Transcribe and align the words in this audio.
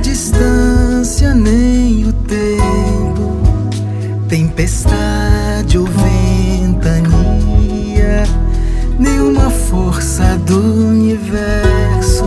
distância 0.00 1.34
nem 1.34 2.06
o 2.06 2.12
tempo, 2.12 3.40
tempestade 4.28 5.78
ou 5.78 5.86
ventania, 5.86 7.14
nenhuma 8.98 9.50
força 9.50 10.38
do 10.46 10.58
universo 10.88 12.24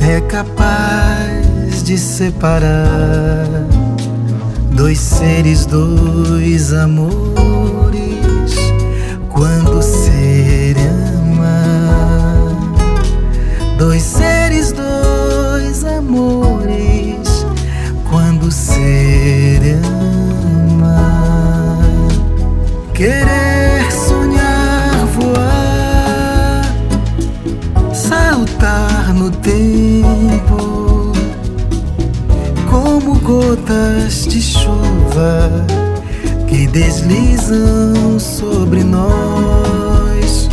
é 0.00 0.20
capaz 0.22 1.82
de 1.82 1.98
separar 1.98 3.66
dois 4.72 4.98
seres, 4.98 5.66
dois 5.66 6.72
amores. 6.72 7.57
Gotas 34.08 34.26
de 34.26 34.40
chuva 34.40 35.66
que 36.48 36.66
deslizam 36.66 38.18
sobre 38.18 38.82
nós, 38.82 40.48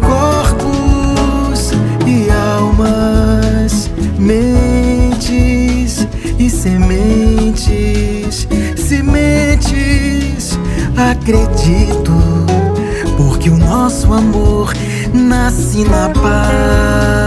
corpos 0.00 1.72
e 2.06 2.30
almas, 2.30 3.90
mentes 4.18 6.06
e 6.38 6.50
sementes, 6.50 8.46
sementes. 8.76 10.58
Acredito, 10.96 12.12
porque 13.16 13.48
o 13.48 13.56
nosso 13.56 14.12
amor 14.12 14.74
nasce 15.14 15.84
na 15.84 16.10
paz. 16.10 17.25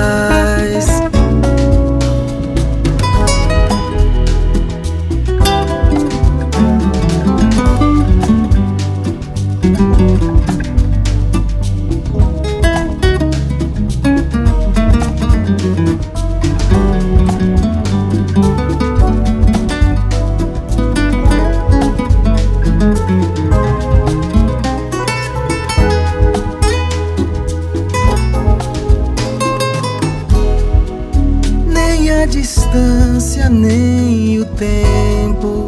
A 32.21 32.25
distância, 32.25 33.49
nem 33.49 34.39
o 34.41 34.45
tempo, 34.45 35.67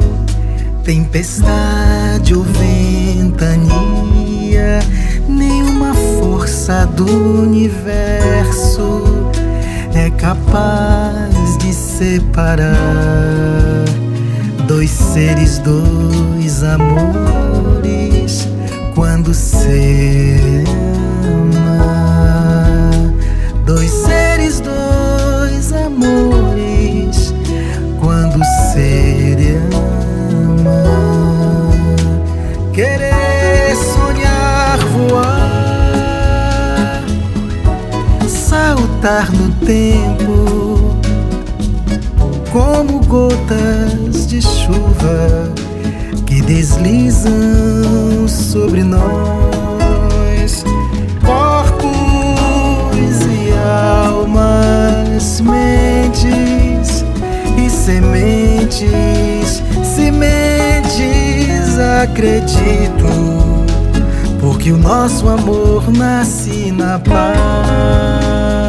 tempestade 0.84 2.36
ou 2.36 2.44
ventania, 2.44 3.72
nenhuma 5.30 5.94
força 6.20 6.86
do 6.88 7.06
universo 7.44 9.02
é 9.94 10.10
capaz 10.10 11.58
de 11.58 11.74
separar 11.74 12.76
dois 14.68 14.90
seres, 14.90 15.58
dois 15.60 16.64
amores 16.64 18.50
quando 18.94 19.34
se 19.34 20.66
saltar 39.02 39.32
no 39.32 39.50
tempo 39.66 40.96
como 42.52 43.00
gotas 43.06 44.28
de 44.28 44.40
chuva 44.42 45.52
que 46.28 46.40
deslizam 46.42 47.32
sobre 48.28 48.84
nós, 48.84 50.64
corpos 51.26 51.90
e 53.26 53.52
almas, 54.08 55.42
mentes 55.42 57.04
e 57.58 57.70
sementes, 57.70 59.64
sementes. 59.84 60.52
Acredito, 62.04 63.08
porque 64.40 64.72
o 64.72 64.78
nosso 64.78 65.28
amor 65.28 65.92
nasce 65.92 66.72
na 66.72 67.00
paz. 67.00 68.61